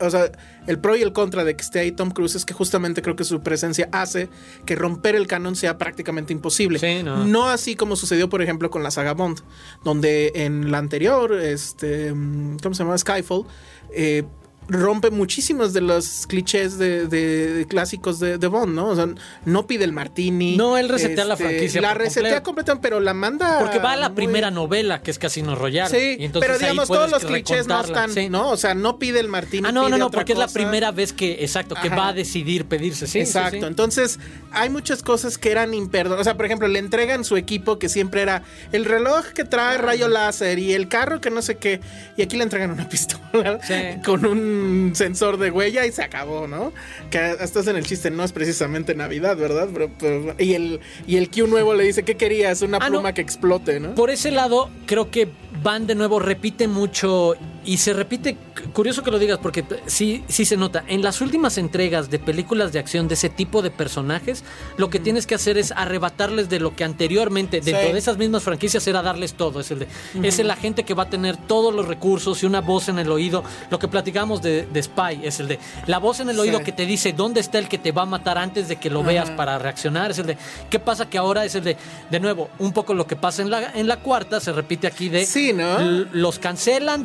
[0.00, 0.30] o sea,
[0.66, 3.16] el pro y el contra de que esté ahí Tom Cruise es que justamente creo
[3.16, 4.28] que su presencia hace
[4.64, 6.78] que romper el canon sea prácticamente imposible.
[6.78, 7.48] Sí, no.
[7.48, 9.40] así como sucedió, por ejemplo, con la saga Bond,
[9.84, 12.98] donde en la anterior, este, mm, ¿cómo se llama?
[12.98, 13.44] Skyfall,
[13.92, 14.24] eh,
[14.68, 18.88] rompe muchísimos de los clichés de, de- de clásicos de, de Bond, ¿no?
[18.88, 19.06] O sea,
[19.44, 20.52] no pide el martini.
[20.52, 23.60] este, No, él resetea la franquicia La resetea completamente, pero la manda.
[23.60, 25.90] Porque va a la muy- primera novela, que es Casino Royale.
[25.90, 28.28] Sí, y entonces pero digamos, todos los clichés no están, sí.
[28.28, 28.50] ¿no?
[28.50, 29.68] O sea, no pide el martini.
[29.68, 31.96] Ah, no, no, no, porque es la primera vez que, exacto, que Ajá.
[31.96, 33.20] va a decidir pedirse, sí.
[33.20, 33.64] Exacto, sí.
[33.66, 34.18] entonces
[34.50, 36.20] hay muchas cosas que eran imperdonables.
[36.22, 39.78] O sea, por ejemplo, le entregan su equipo que siempre era el reloj que trae
[39.78, 41.80] rayo láser y el carro que no sé qué.
[42.16, 43.60] Y aquí le entregan una pistola
[44.04, 44.55] con un
[44.94, 46.72] sensor de huella y se acabó, ¿no?
[47.10, 49.68] Que hasta en el chiste, no es precisamente Navidad, ¿verdad?
[49.72, 52.62] Pero, pero- y, el, y el Q nuevo le dice, ¿qué querías?
[52.62, 53.14] Una Ah, pluma no.
[53.14, 53.94] que explote, ¿no?
[53.94, 55.28] Por ese lado, creo que
[55.62, 57.34] van de nuevo, repite mucho
[57.66, 58.38] y se repite,
[58.72, 60.84] curioso que lo digas, porque sí, sí se nota.
[60.86, 64.44] En las últimas entregas de películas de acción de ese tipo de personajes,
[64.76, 68.44] lo que tienes que hacer es arrebatarles de lo que anteriormente, dentro de esas mismas
[68.44, 69.60] franquicias, era darles todo.
[69.60, 69.88] Es el, de,
[70.22, 73.10] es el agente que va a tener todos los recursos y una voz en el
[73.10, 73.42] oído.
[73.70, 76.72] Lo que platicamos de, de Spy es el de la voz en el oído que
[76.72, 79.30] te dice dónde está el que te va a matar antes de que lo veas
[79.30, 80.12] para reaccionar.
[80.12, 80.38] Es el de
[80.70, 81.76] qué pasa que ahora es el de,
[82.10, 85.08] de nuevo, un poco lo que pasa en la, en la cuarta, se repite aquí
[85.08, 85.80] de Sí, ¿no?
[86.12, 87.04] los cancelan,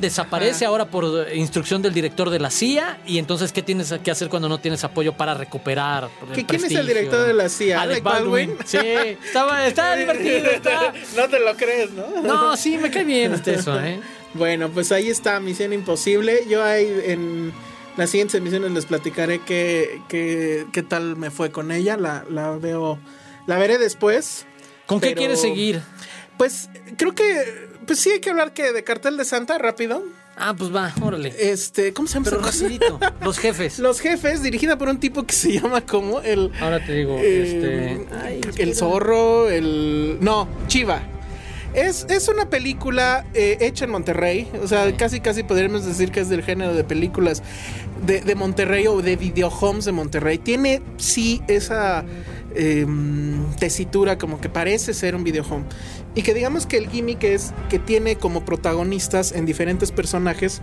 [0.52, 4.30] desaparece ahora por instrucción del director de la CIA y entonces ¿qué tienes que hacer
[4.30, 6.10] cuando no tienes apoyo para recuperar?
[6.30, 7.82] el ¿Que quién es el director de la CIA?
[7.82, 8.50] Alec ¿Alec Baldwin.
[8.50, 8.68] Baldwin?
[8.68, 8.78] Sí,
[9.26, 10.94] estaba, estaba divertido, está.
[11.16, 12.22] no te lo crees, ¿no?
[12.22, 14.00] No, sí, me cae bien este eso, ¿eh?
[14.34, 16.46] Bueno, pues ahí está Misión Imposible.
[16.48, 17.52] Yo ahí en
[17.98, 21.98] las siguientes emisiones les platicaré qué, qué, qué tal me fue con ella.
[21.98, 22.98] La, la veo,
[23.46, 24.46] la veré después.
[24.86, 25.82] ¿Con qué quieres seguir?
[26.38, 30.04] Pues creo que, pues sí hay que hablar que de Cartel de Santa rápido.
[30.44, 31.36] Ah, pues va, órale.
[31.38, 32.32] Este, ¿cómo se llama?
[32.32, 33.78] Pero rapidito, los jefes.
[33.78, 36.52] Los jefes, dirigida por un tipo que se llama como el.
[36.60, 38.16] Ahora te digo, eh, este...
[38.24, 40.18] ay, el zorro, el.
[40.20, 41.04] No, Chiva.
[41.76, 44.50] Es, es una película eh, hecha en Monterrey.
[44.64, 47.44] O sea, casi casi podríamos decir que es del género de películas
[48.06, 50.40] de, de Monterrey o de videohomes de Monterrey.
[50.40, 52.04] Tiene sí esa
[52.56, 52.86] eh,
[53.60, 55.66] tesitura como que parece ser un videohome.
[56.16, 60.62] Y que digamos que el gimmick es que tiene como protagonistas en diferentes personajes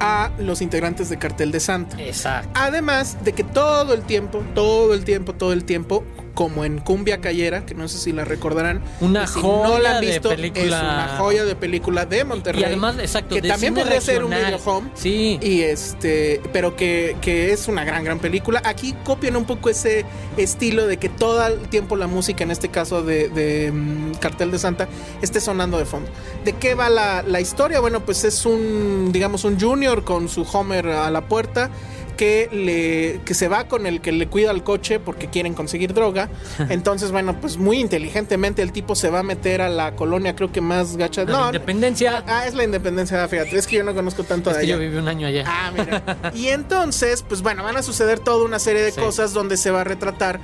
[0.00, 2.00] a los integrantes de Cartel de Santa.
[2.02, 2.50] Exacto.
[2.54, 7.20] Además de que todo el tiempo, todo el tiempo, todo el tiempo, como en Cumbia
[7.20, 8.82] Cayera, que no sé si la recordarán.
[9.00, 10.64] Una si joya no la han de película.
[10.64, 12.62] Es una joya de película de Monterrey.
[12.62, 14.90] Y además, exacto, que de también podría ser un video home.
[14.94, 15.38] Sí.
[15.40, 18.60] Y este, pero que, que es una gran, gran película.
[18.64, 20.04] Aquí copian un poco ese
[20.36, 24.50] estilo de que todo el tiempo la música, en este caso de, de, mm, Cartel
[24.50, 24.88] de Santa,
[25.22, 26.10] esté sonando de fondo.
[26.44, 27.80] ¿De qué va la, la historia?
[27.80, 31.70] Bueno, pues es un, digamos, un junior con su Homer a la puerta.
[32.16, 35.94] Que, le, que se va con el que le cuida el coche porque quieren conseguir
[35.94, 36.28] droga.
[36.68, 40.52] Entonces, bueno, pues muy inteligentemente el tipo se va a meter a la colonia, creo
[40.52, 41.24] que más gacha.
[41.24, 42.22] No, Independencia.
[42.26, 43.56] Ah, es la independencia, fíjate.
[43.58, 45.44] Es que yo no conozco tanto es de que yo viví un año allá.
[45.46, 46.02] Ah, mira.
[46.34, 49.00] Y entonces, pues bueno, van a suceder toda una serie de Sí.
[49.00, 50.38] cosas donde se va a retratar,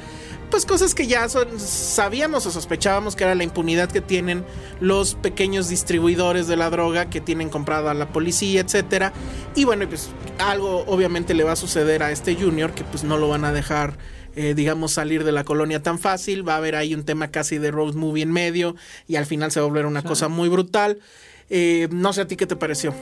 [0.51, 4.45] pues cosas que ya son, sabíamos o sospechábamos que era la impunidad que tienen
[4.81, 9.13] los pequeños distribuidores de la droga que tienen comprada a la policía, etcétera.
[9.55, 13.17] Y bueno, pues algo obviamente le va a suceder a este Junior que pues no
[13.17, 13.97] lo van a dejar.
[14.37, 16.49] eh, digamos, salir de la colonia tan fácil.
[16.49, 18.77] Va a haber ahí un tema casi de road movie en medio.
[19.09, 20.99] Y al final se va a volver una cosa muy brutal.
[21.49, 22.95] Eh, no sé a ti qué te pareció.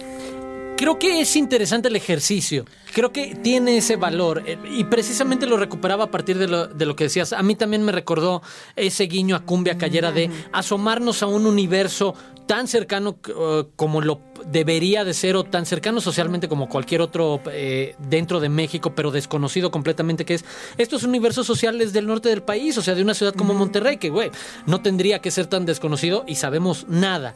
[0.78, 2.64] Creo que es interesante el ejercicio.
[2.94, 4.44] Creo que tiene ese valor.
[4.46, 7.32] eh, Y precisamente lo recuperaba a partir de lo, de lo que decías.
[7.32, 8.42] A mí también me recordó
[8.76, 12.14] ese guiño a Cumbia Cayera de asomarnos a un universo
[12.46, 17.40] tan cercano eh, como lo debería de ser o tan cercano socialmente como cualquier otro
[17.50, 20.44] eh, dentro de México, pero desconocido completamente que es.
[20.76, 24.10] Estos universos sociales del norte del país, o sea, de una ciudad como Monterrey, que,
[24.10, 24.30] güey,
[24.66, 27.34] no tendría que ser tan desconocido y sabemos nada.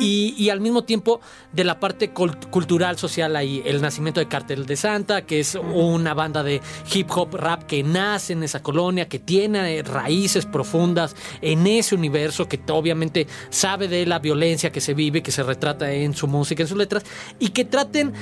[0.00, 1.20] y, y al mismo tiempo
[1.52, 5.54] de la parte cul- cultural, social ahí, el nacimiento de Cartel de Santa, que es
[5.54, 6.60] una banda de
[6.92, 11.94] hip hop rap que nace en esa colonia, que tiene eh, raíces profundas en ese
[11.94, 16.26] universo, que obviamente sabe de la violencia que se vive, que se retrata en su
[16.26, 17.04] música, en sus letras,
[17.38, 18.12] y que traten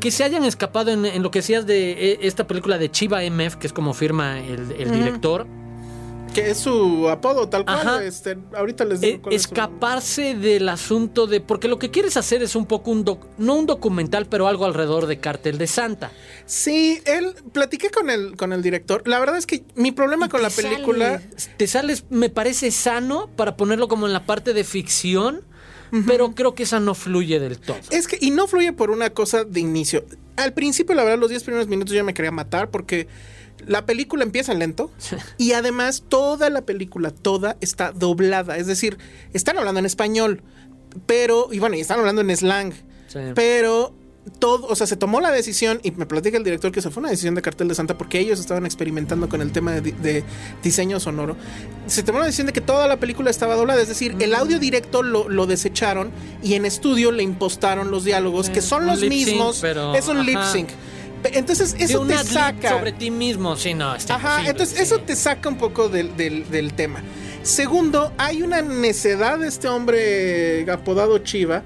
[0.00, 3.22] que se hayan escapado en, en lo que decías de eh, esta película de Chiva
[3.22, 5.46] MF, que es como firma el, el director,
[6.34, 7.78] Que es su apodo, tal cual.
[7.78, 8.04] Ajá.
[8.04, 11.40] Este, ahorita les digo eh, cuál es su- escaparse del asunto de.
[11.40, 13.04] Porque lo que quieres hacer es un poco un.
[13.04, 16.10] doc- no un documental, pero algo alrededor de Cartel de Santa.
[16.44, 19.06] Sí, él platiqué con el con el director.
[19.08, 21.22] La verdad es que mi problema con la película
[21.56, 25.42] te sales, me parece sano para ponerlo como en la parte de ficción,
[26.06, 27.76] pero creo que esa no fluye del todo.
[27.90, 30.04] es que y no fluye por una cosa de inicio.
[30.36, 33.06] Al principio, la verdad, los 10 primeros minutos yo me quería matar porque
[33.66, 34.90] la película empieza lento
[35.38, 38.56] y además toda la película, toda está doblada.
[38.58, 38.98] Es decir,
[39.32, 40.42] están hablando en español,
[41.06, 42.72] pero, y bueno, y están hablando en slang,
[43.06, 43.18] Sí.
[43.34, 43.94] pero
[44.38, 47.00] todo, o sea, se tomó la decisión y me platica el director que se fue
[47.02, 49.92] una decisión de Cartel de Santa porque ellos estaban experimentando con el tema de, di-
[49.92, 50.24] de
[50.62, 51.36] diseño sonoro.
[51.86, 54.58] Se tomó la decisión de que toda la película estaba doblada, es decir, el audio
[54.58, 56.10] directo lo, lo desecharon
[56.42, 60.26] y en estudio le impostaron los diálogos que son los mismos, pero- es un ajá.
[60.26, 60.68] lip sync.
[61.32, 64.82] Entonces eso te saca sobre ti mismo, sí, no, está Ajá, entonces sí.
[64.82, 67.02] eso te saca un poco del, del- del tema.
[67.42, 71.62] Segundo, hay una necedad de este hombre apodado Chiva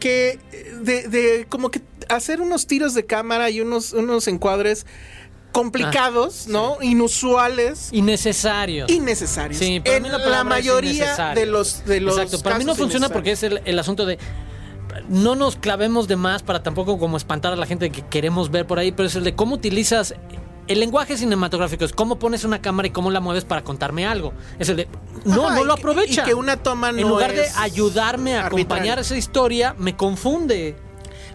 [0.00, 0.38] que
[0.82, 4.86] de, de como que hacer unos tiros de cámara y unos, unos encuadres
[5.52, 6.76] complicados, ¿no?
[6.82, 7.88] Inusuales.
[7.92, 8.86] Innecesario.
[8.88, 9.58] Innecesarios.
[9.58, 13.08] Sí, para en mí la mayoría de los de los Exacto, para mí no funciona
[13.08, 13.60] porque innecesarios.
[13.60, 14.18] es el, el asunto de
[15.08, 18.66] no nos clavemos de más para tampoco como espantar a la gente que queremos ver
[18.66, 20.14] por ahí, pero es el de cómo utilizas
[20.68, 24.32] el lenguaje cinematográfico es cómo pones una cámara y cómo la mueves para contarme algo.
[24.58, 24.88] Es el de
[25.24, 26.22] no, Ajá, no lo aprovecha.
[26.22, 30.76] y que una toma en no lugar de ayudarme a acompañar esa historia, me confunde.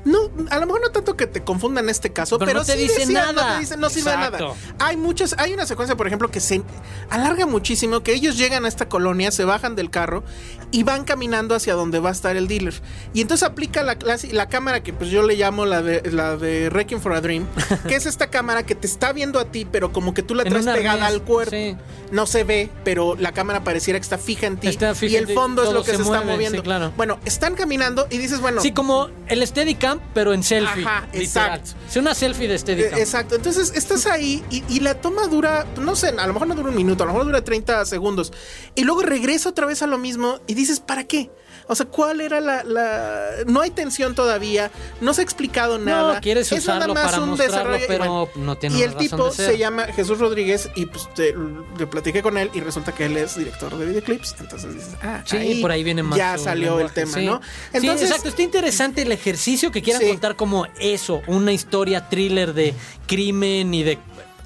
[0.03, 2.65] No, a lo mejor no tanto que te confunda en este caso, Pero pero, no
[2.65, 3.33] te sí dice decía, nada.
[3.33, 4.55] No te dice, no sirve de Exacto.
[4.55, 4.75] nada.
[4.79, 6.61] Hay muchas, hay una secuencia, por ejemplo, que se
[7.09, 10.23] alarga muchísimo, que ellos llegan a esta colonia, se bajan del carro
[10.71, 12.73] y van caminando hacia donde va a estar el dealer.
[13.13, 16.37] Y entonces aplica la clase, la cámara que pues yo le llamo la de la
[16.37, 17.45] de Wrecking for a Dream,
[17.87, 20.43] que es esta cámara que te está viendo a ti, pero como que tú la
[20.45, 21.51] traes pegada al cuerpo.
[21.51, 21.75] sí.
[22.11, 24.67] No se ve, pero la cámara pareciera que está fija en ti.
[24.67, 26.57] Está fija y el fondo es lo que se se, está mueve, moviendo.
[26.57, 26.91] sí, claro.
[26.97, 30.85] Bueno, están caminando y dices, bueno, Sí, como el Steadicam, pero en selfie.
[30.85, 31.21] Ajá, literal.
[31.23, 31.71] exacto.
[31.89, 32.97] Sí, una selfie de Steadicam.
[32.99, 36.47] Eh, Exacto, entonces estás ahí y, y la toma dura, no sé, a lo mejor
[36.47, 38.31] no dura un minuto, a lo mejor dura 30 segundos.
[38.75, 41.31] Y luego regresa otra vez a lo mismo y dices, ¿para qué?
[41.71, 46.19] O sea, ¿cuál era la, la- No hay tensión todavía, no se ha explicado nada.
[46.19, 49.31] quieres Es nada más para un desarrollo pero no tiene Y el razón tipo de
[49.31, 49.51] ser.
[49.51, 51.33] se llama Jesús Rodríguez y pues te-
[51.89, 54.35] platiqué con él y resulta que él es director de videoclips.
[54.41, 56.17] Entonces dices, ah, Sí, por ahí viene más.
[56.17, 57.25] Ya salió el tema, sí.
[57.25, 57.39] ¿no?
[57.71, 58.27] sí, exacto.
[58.27, 62.73] Está interesante el ejercicio que quieran contar como eso, una historia thriller de
[63.07, 63.97] crimen y de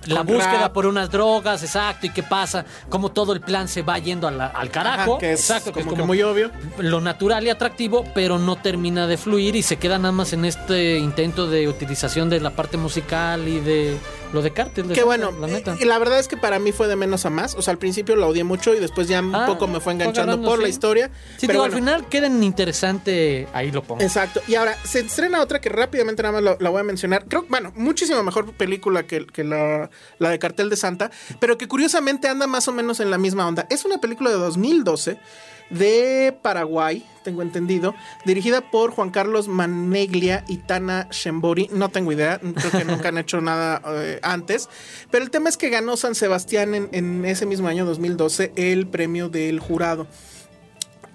[0.06, 0.74] la Con búsqueda rap.
[0.74, 4.48] por unas drogas, exacto, y qué pasa, cómo todo el plan se va yendo la-
[4.48, 5.13] al carajo.
[5.13, 6.52] Ajá, que es exacto, que es como que como muy obvio.
[6.78, 10.46] lo natural y atractivo, pero no termina de fluir y se queda nada más en
[10.46, 13.98] este intento de utilización de la parte musical y de
[14.34, 14.88] lo de cártel.
[14.88, 15.76] de Que bueno, la neta.
[15.80, 17.56] eh, la verdad es que para mí fue de menos a más.
[17.56, 19.94] O sea, al principio la odié mucho y después ya un Ah, poco me fue
[19.94, 21.10] enganchando por la historia.
[21.38, 24.02] Sí, pero digo, bueno, al final quedan interesante, ahí lo pongo.
[24.02, 24.42] Exacto.
[24.48, 27.26] Y ahora, se estrena otra que rápidamente nada más la, la voy a mencionar.
[27.28, 31.68] Creo, bueno, muchísimo mejor película que, que la, la de Cartel de Santa, pero que
[31.68, 33.66] curiosamente anda más o menos en la misma onda.
[33.70, 35.18] Es una película de 2012
[35.70, 41.70] de Paraguay, tengo entendido, dirigida por Juan Carlos Maneglia y Tana Shembori.
[41.74, 44.70] No tengo idea, creo que nunca han hecho nada eh, antes.
[45.12, 48.88] Pero el tema es que ganó San Sebastián en, en ese mismo año 2012 el
[48.88, 50.08] premio del jurado.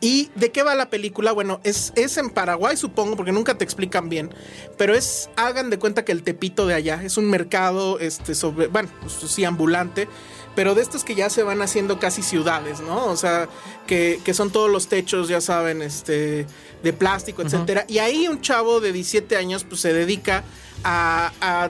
[0.01, 1.33] ¿Y de qué va la película?
[1.33, 4.31] Bueno, es, es en Paraguay, supongo, porque nunca te explican bien.
[4.79, 8.69] Pero es, hagan de cuenta que el Tepito de allá es un mercado, este, sobre,
[8.69, 10.09] bueno, pues, sí, ambulante,
[10.55, 13.07] pero de estos que ya se van haciendo casi ciudades, ¿no?
[13.07, 13.49] O sea,
[13.87, 16.47] que, que son todos los techos, ya saben, este,
[16.83, 17.85] de plástico, etcétera.
[17.89, 20.45] Y ahí un chavo de 17 años, pues se dedica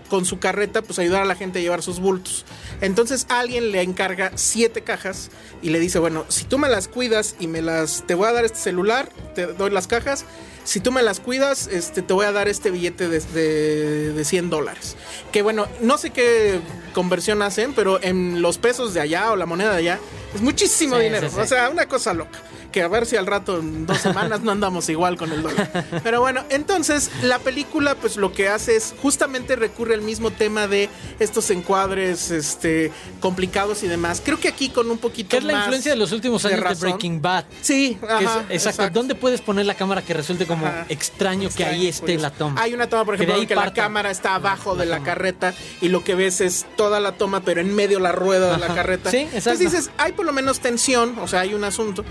[0.09, 2.45] con su carreta, pues ayudar a la gente a llevar sus bultos.
[2.81, 5.31] Entonces alguien le encarga siete cajas
[5.63, 8.33] y le dice, bueno, si tú me las cuidas y me las, te voy a
[8.33, 10.25] dar este celular, te doy las cajas.
[10.65, 14.25] Si tú me las cuidas, este, te voy a dar este billete de, de, de
[14.25, 14.97] 100 dólares.
[15.33, 16.61] Que bueno, no sé qué
[16.93, 19.99] conversión hacen, pero en los pesos de allá o la moneda de allá
[20.35, 21.29] es muchísimo Sí, dinero.
[21.29, 21.41] sí, sí.
[21.41, 22.39] O sea, una cosa loca.
[22.73, 25.87] Que a ver si al rato en dos semanas no andamos igual con el dólar.
[26.05, 30.69] Pero bueno, entonces la película pues lo que hace es justamente recurre al mismo tema
[30.69, 30.89] de
[31.19, 34.23] estos encuadres este, complicados y demás.
[34.25, 36.59] Creo que aquí con un poquito ¿Qué es la más influencia de los últimos años
[36.59, 36.91] de, razón.
[36.91, 37.45] Breaking Bad?
[37.61, 38.91] Sí, Que es- ajá, exacto.
[38.93, 40.87] ¿Dónde puedes poner la cámara que resulte como Ajá.
[40.89, 42.23] extraño que ahí esté Curioso.
[42.23, 42.63] la toma?
[42.63, 45.03] Hay una toma, por Que de ejemplo, ahí que, la cámara está abajo de la
[45.03, 48.59] carreta y lo que ves es toda la toma, pero en medio la rueda de
[48.59, 48.75] la Ajá.
[48.77, 49.11] carreta.
[49.11, 49.51] Sí, exacto.
[49.51, 52.05] Entonces dices, hay por lo menos tensión, o sea, hay un asunto.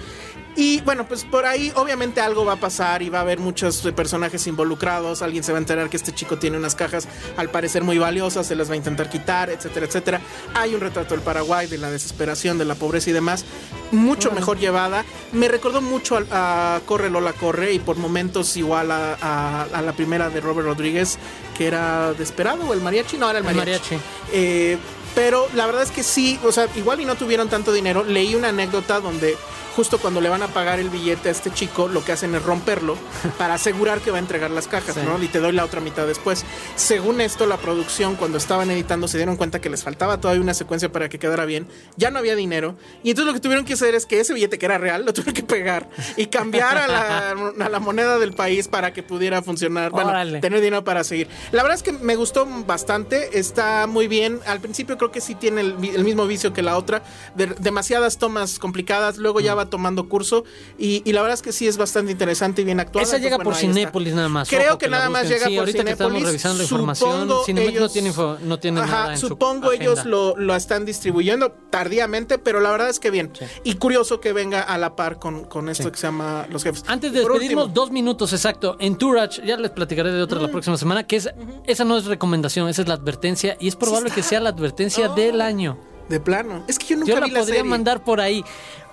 [0.55, 3.81] Y bueno, pues por ahí obviamente algo va a pasar y va a haber muchos
[3.95, 5.21] personajes involucrados.
[5.21, 8.47] Alguien se va a enterar que este chico tiene unas cajas al parecer muy valiosas,
[8.47, 10.21] se las va a intentar quitar, etcétera, etcétera.
[10.55, 13.45] Hay un retrato del Paraguay, de la desesperación, de la pobreza y demás.
[13.91, 15.05] Mucho mejor llevada.
[15.33, 19.81] Me recordó mucho a, a Corre Lola Corre y por momentos igual a, a- a
[19.83, 21.19] la primera de Robert Rodríguez,
[21.55, 23.17] que era Desperado o el mariachi.
[23.17, 23.95] No, era el El mariachi.
[23.95, 24.05] mariachi.
[24.33, 24.77] Eh,
[25.15, 28.03] pero la verdad es que sí, o sea, igual y no tuvieron tanto dinero.
[28.03, 29.37] Leí una anécdota donde
[29.79, 32.43] justo cuando le van a pagar el billete a este chico, lo que hacen es
[32.43, 32.97] romperlo
[33.37, 34.99] para asegurar que va a entregar las cajas, Sí.
[35.05, 35.23] ¿no?
[35.23, 36.43] Y te doy la otra mitad después.
[36.75, 40.53] Según esto, la producción, cuando estaban editando, se dieron cuenta que les faltaba todavía una
[40.53, 41.65] secuencia para que quedara bien.
[41.95, 42.75] Ya no había dinero.
[43.03, 45.13] Y entonces lo que tuvieron que hacer es que ese billete que era real, lo
[45.13, 45.87] tuvieron que pegar
[46.17, 47.29] y cambiar a la,
[47.65, 49.91] a la moneda del país para que pudiera funcionar.
[49.91, 50.41] Bueno, Órale.
[50.41, 51.29] tener dinero para seguir.
[51.53, 54.41] La verdad es que me gustó bastante, está muy bien.
[54.45, 57.01] Al principio creo que sí tiene el, el mismo vicio que la otra,
[57.35, 59.43] de- demasiadas tomas complicadas, luego Mm.
[59.43, 60.43] ya va tomando curso
[60.77, 63.03] y, y la verdad es que sí es bastante interesante y bien actuada.
[63.07, 63.59] Esa llega por bueno.
[63.59, 64.49] Cinépolis nada más.
[64.49, 66.27] Creo que, nada más llega Sí, por ahorita que estamos Cinépolis.
[66.27, 69.71] revisando la información, Supongo Cinemex no tiene, info- no tiene Ajá, nada en su supongo
[69.71, 73.31] ellos lo, lo están distribuyendo tardíamente, pero la verdad es que bien.
[73.63, 76.83] Y curioso que venga a la par con, con esto que se llama Los Jefes.
[76.87, 78.75] Antes de despedirnos, dos minutos exacto.
[78.79, 81.29] En Tourage, ya les platicaré de otra la próxima semana, que es
[81.67, 85.09] esa no es recomendación, esa es la advertencia y es probable que sea la advertencia
[85.09, 85.77] del año.
[86.09, 86.63] De plano.
[86.67, 87.69] Es que yo nunca Yo la vi la podría serie.
[87.69, 88.43] mandar por ahí.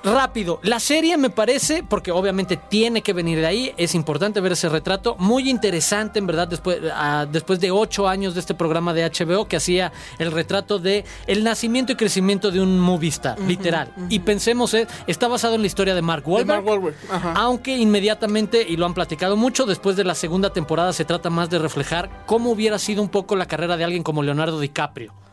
[0.06, 4.52] Rápido, la serie me parece, porque obviamente tiene que venir de ahí, es importante ver
[4.52, 8.94] ese retrato, muy interesante en verdad, después, ah, después de ocho años de este programa
[8.94, 13.92] de HBO que hacía el retrato de el nacimiento y crecimiento de un movista, literal.
[14.08, 16.96] Y pensemos, eh, está basado en la historia de Mark De Wahlberg, Mark Wahlberg.
[17.34, 21.50] Aunque inmediatamente, y lo han platicado mucho, después de la segunda temporada se trata más
[21.50, 25.25] de reflejar cómo hubiera sido un poco la carrera de alguien como Leonardo DiCaprio.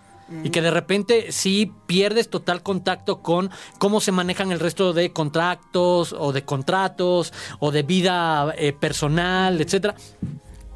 [0.44, 5.12] Y que de repente sí pierdes total contacto con cómo se manejan el resto de
[5.12, 9.96] contratos o de contratos o de vida eh, personal, etcétera.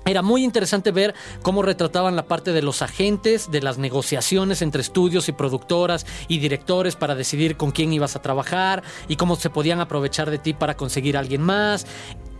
[0.08, 4.80] Era muy interesante ver cómo retrataban la parte de los agentes, de las negociaciones entre
[4.80, 9.50] estudios y productoras y directores para decidir con quién ibas a trabajar y cómo se
[9.50, 11.86] podían aprovechar de ti para conseguir a alguien más.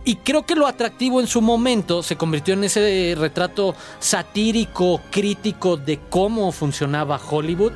[0.08, 5.76] Y creo que lo atractivo en su momento se convirtió en ese retrato satírico, crítico
[5.76, 7.72] de cómo funcionaba Hollywood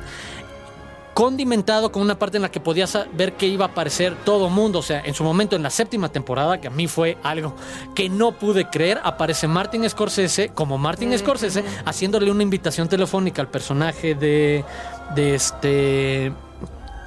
[1.13, 4.79] condimentado con una parte en la que podías ver que iba a aparecer todo mundo.
[4.79, 7.55] O sea, en su momento, en la séptima temporada, que a mí fue algo
[7.93, 13.49] que no pude creer, aparece Martin Scorsese como Martin Scorsese, haciéndole una invitación telefónica al
[13.49, 14.65] personaje de,
[15.13, 16.33] de este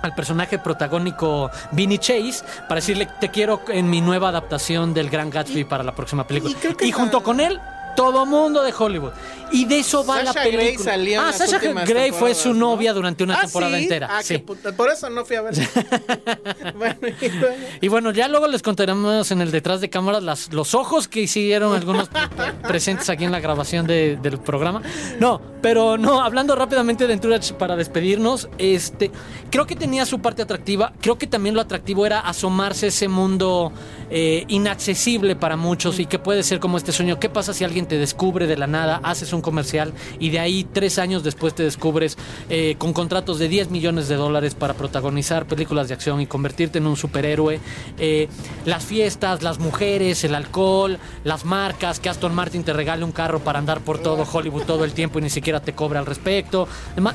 [0.06, 5.28] al personaje protagónico Vinny Chase para decirle te quiero en mi nueva adaptación del Gran
[5.30, 6.54] Gatsby para la próxima película.
[6.80, 7.60] y la- junto con él
[7.96, 9.12] todo mundo de Hollywood.
[9.52, 10.90] Y de eso va la Sasha Grey película.
[10.92, 13.82] salió en ah, las Sasha Grey fue su novia durante una Ah, temporada ¿sí?
[13.84, 14.08] entera.
[14.10, 14.38] Ah, sí.
[14.38, 14.74] puta.
[14.74, 15.54] Por eso no fui a ver.
[16.76, 20.52] bueno, y luego- Y bueno, ya luego les contaremos en el detrás de cámaras las,
[20.52, 22.08] los ojos que hicieron algunos
[22.66, 24.82] presentes aquí en la grabación de- del programa.
[25.20, 29.10] No, pero no, hablando rápidamente de Entourage para despedirnos, este,
[29.50, 30.92] creo que tenía su parte atractiva.
[31.00, 33.72] Creo que también lo atractivo era asomarse a ese mundo
[34.10, 37.18] eh, inaccesible para muchos y que puede ser como este sueño.
[37.20, 40.66] ¿Qué pasa si alguien te descubre de la nada, haces un comercial y de ahí
[40.70, 42.18] tres años después te descubres
[42.50, 46.78] eh, con contratos de 10 millones de dólares para protagonizar películas de acción y convertirte
[46.78, 47.60] en un superhéroe?
[47.98, 48.28] Eh,
[48.64, 53.40] las fiestas, las mujeres, el alcohol, las marcas, que Aston Martin te regale un carro
[53.40, 56.68] para andar por todo Hollywood todo el tiempo y ni siquiera te cobra al respecto.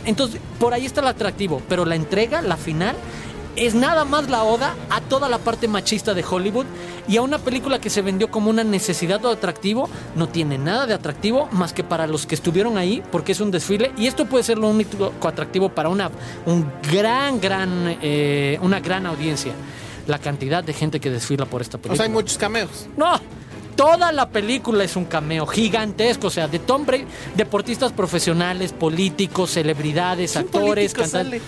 [0.06, 2.96] Entonces, por ahí está el atractivo, pero la entrega, la final,
[3.56, 6.66] es nada más la oda a toda la parte machista de Hollywood
[7.08, 10.86] y a una película que se vendió como una necesidad o atractivo, no tiene nada
[10.86, 14.26] de atractivo más que para los que estuvieron ahí, porque es un desfile y esto
[14.26, 16.12] puede ser lo único atractivo para una
[16.46, 19.54] un gran, gran, eh, una gran audiencia.
[20.08, 21.94] La cantidad de gente que desfila por esta película.
[21.94, 22.88] o sea, hay muchos cameos.
[22.98, 23.20] No,
[23.76, 29.52] toda la película es un cameo gigantesco, o sea, de Tom Brady, deportistas profesionales, políticos,
[29.52, 31.42] celebridades, ¿Quién actores, cantantes.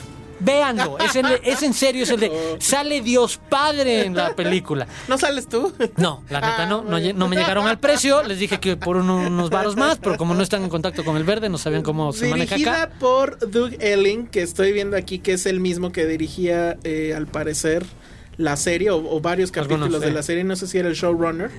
[0.43, 4.87] Véanlo, es, el- es en serio, es el de sale Dios Padre en la película.
[5.07, 5.73] ¿No sales tú?
[5.97, 9.17] No, la neta Ah, no, no, me llegaron al precio, les dije que por uno-
[9.27, 12.11] unos varos más, pero como no están en contacto con el verde, no sabían cómo
[12.13, 12.93] se maneja Dirigida acá.
[12.99, 17.27] por Doug Elling, que estoy viendo aquí que es el mismo que dirigía, eh, al
[17.27, 17.85] parecer,
[18.37, 20.43] la serie o, o varios capítulos Algunos, de la serie.
[20.43, 21.51] No sé si era el showrunner,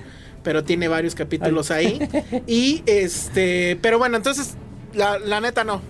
[0.43, 1.99] pero tiene varios capítulos ahí.
[2.47, 4.55] Y este, pero bueno, entonces,
[4.93, 5.81] la, la neta no.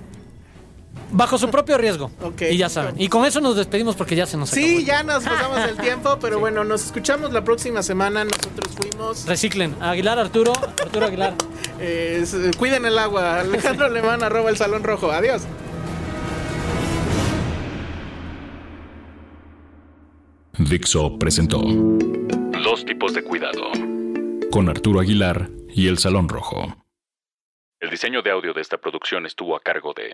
[1.15, 2.11] Bajo su propio riesgo.
[2.41, 2.95] Y ya saben.
[2.99, 4.67] Y con eso nos despedimos porque ya se nos acabó.
[4.67, 8.25] Sí, ya nos pasamos el tiempo, pero bueno, nos escuchamos la próxima semana.
[8.25, 9.25] Nosotros fuimos.
[9.25, 9.81] Reciclen.
[9.81, 10.51] Aguilar Arturo,
[10.81, 11.33] Arturo Aguilar.
[11.79, 12.25] eh,
[12.57, 13.39] cuiden el agua.
[13.39, 15.09] Alejandro Alemán, arroba el Salón Rojo.
[15.09, 15.43] Adiós.
[20.57, 23.71] Dixo presentó Dos tipos de cuidado
[24.51, 26.75] con Arturo Aguilar y El Salón Rojo.
[27.79, 30.13] El diseño de audio de esta producción estuvo a cargo de